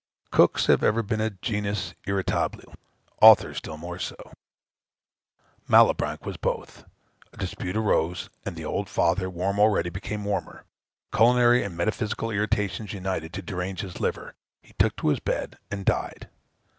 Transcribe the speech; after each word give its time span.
Cooks 0.31 0.65
have 0.65 0.81
ever 0.81 1.03
been 1.03 1.21
a 1.21 1.29
genus 1.29 1.93
irritabile; 2.07 2.73
authors 3.21 3.57
still 3.57 3.77
more 3.77 3.99
so: 3.99 4.33
Malebranche 5.69 6.25
was 6.25 6.37
both: 6.37 6.85
a 7.31 7.37
dispute 7.37 7.77
arose; 7.77 8.27
the 8.43 8.65
old 8.65 8.89
father, 8.89 9.29
warm 9.29 9.59
already, 9.59 9.91
became 9.91 10.25
warmer; 10.25 10.65
culinary 11.13 11.61
and 11.61 11.77
metaphysical 11.77 12.31
irritations 12.31 12.93
united 12.93 13.31
to 13.33 13.43
derange 13.43 13.81
his 13.81 13.99
liver: 13.99 14.33
he 14.63 14.73
took 14.79 14.95
to 14.95 15.09
his 15.09 15.19
bed, 15.19 15.59
and 15.69 15.85
died. 15.85 16.27